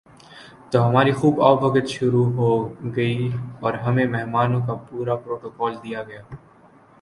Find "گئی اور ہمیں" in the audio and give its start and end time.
2.95-4.05